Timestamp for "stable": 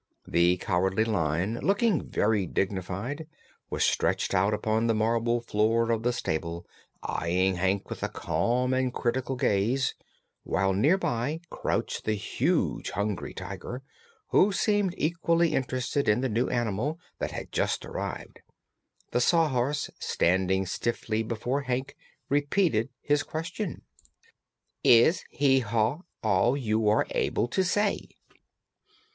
6.11-6.65